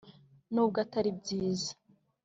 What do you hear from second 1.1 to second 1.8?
byiza,